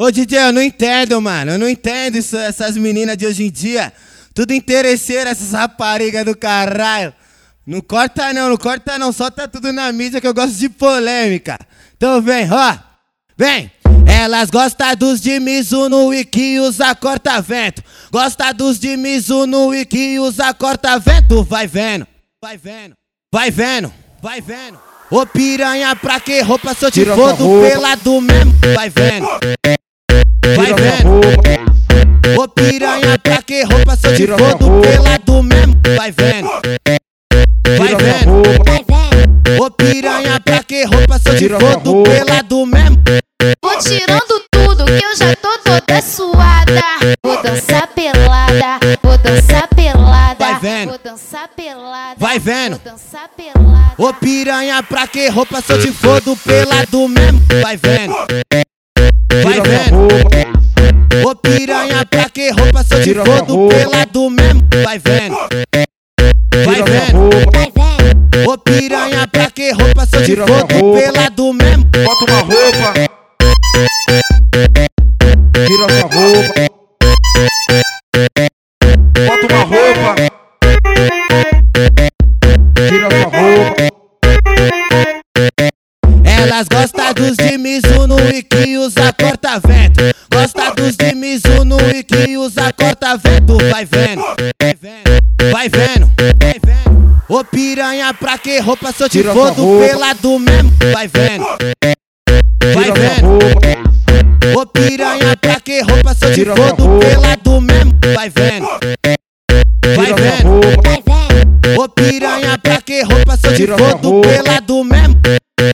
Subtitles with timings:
[0.00, 1.52] Ô DJ, eu não entendo, mano.
[1.52, 3.92] Eu não entendo isso, essas meninas de hoje em dia.
[4.32, 7.12] Tudo interesseira, essas raparigas do caralho.
[7.66, 9.12] Não corta não, não corta não.
[9.12, 11.58] Solta tudo na mídia que eu gosto de polêmica.
[11.98, 12.78] Então vem, ó.
[13.36, 13.70] Vem!
[14.06, 17.84] Elas gostam dos de Mizuno e que usa corta-vento.
[18.10, 21.44] Gosta dos de Mizuno e que usa corta-vento.
[21.44, 22.06] Vai vendo,
[22.42, 22.94] vai vendo,
[23.30, 23.92] vai vendo,
[24.22, 24.80] vai vendo.
[25.10, 28.54] Ô piranha, pra que roupa se eu te fodo pelado mesmo?
[28.74, 29.59] Vai vendo.
[31.00, 32.40] Vendo.
[32.40, 35.80] Ô piranha, pra que roupa se eu te fodo pelado mesmo?
[35.96, 36.48] Vai vendo.
[37.78, 39.62] Vai vendo.
[39.62, 43.02] Ô piranha, pra que roupa se eu te fodo pelado mesmo?
[43.62, 46.82] Vou tirando tudo que eu já tô toda suada.
[47.24, 50.36] Vou dançar pelada, vou dançar pelada.
[50.38, 50.88] Vai vendo.
[50.90, 52.16] Vou dançar pelada.
[52.18, 52.80] Vai vendo.
[52.82, 53.94] Vou dançar pelada.
[53.96, 57.40] Ô piranha, pra que roupa se eu te fodo pelado mesmo?
[57.62, 58.14] Vai vendo.
[59.42, 60.59] Vai vendo.
[61.30, 64.68] Ô piranha, pra que roupa se eu te fodo pelado mesmo?
[64.82, 65.36] Vai vendo.
[66.64, 68.50] Vai vendo.
[68.50, 71.84] Ô piranha, pra que roupa se eu te fodo pelado mesmo?
[71.84, 72.94] Bota uma roupa.
[75.68, 76.54] Tira sua roupa.
[79.28, 80.16] Bota uma roupa.
[82.88, 83.90] Tira sua roupa.
[86.24, 90.00] Elas gostam dos de Mizuno e que usa corta-vento.
[90.40, 93.58] Gosta dos de Mizuno e que usa corta-vento.
[93.70, 94.22] Vai vendo,
[94.58, 95.10] vai vendo,
[95.52, 97.22] vai vendo, vai vendo.
[97.28, 100.72] Ô piranha, pra que roupa se eu te fodo pelado mesmo?
[100.94, 101.44] Vai vendo,
[102.74, 104.58] vai vendo.
[104.58, 107.92] Ô piranha, pra que roupa se eu te fodo pelado mesmo?
[108.14, 108.66] Vai vendo,
[109.94, 110.60] vai vendo.
[111.78, 115.20] Ô piranha, pra que roupa se eu te fodo pelado mesmo?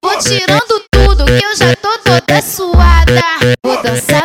[0.00, 3.20] Vou tirando tudo que eu já tô toda suada.
[3.64, 4.21] Vou dançar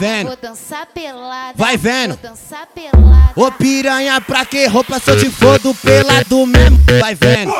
[0.00, 0.28] vendo.
[0.28, 1.52] Vou dançar pelada.
[1.54, 2.14] Vai vendo.
[2.14, 3.32] Vou dançar pelada.
[3.36, 6.78] Ô piranha, pra que roupa se eu te fodo pelado mesmo?
[6.98, 7.52] Vai vendo,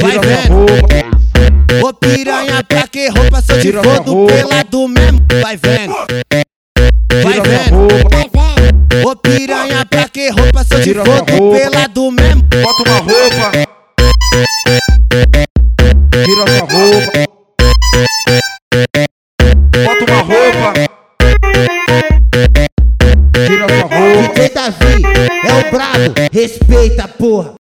[0.00, 1.86] vai vendo.
[1.86, 4.32] Ô piranha, pra que roupa se eu te roupa.
[4.32, 5.20] pelado mesmo?
[5.42, 5.94] Vai vendo,
[7.22, 7.76] vai vendo.
[7.76, 8.08] roupa.
[8.16, 9.08] Vai vendo.
[9.08, 11.24] Ô piranha, pra que roupa se eu te roupa.
[11.26, 12.42] pelado mesmo?
[12.62, 13.52] Bota uma roupa.
[16.24, 17.30] Tira sua roupa.
[19.84, 20.39] Bota uma roupa.
[23.50, 24.32] Tira sua roupa.
[24.32, 25.02] DJ Davi
[25.44, 27.48] é o brabo, respeita porra.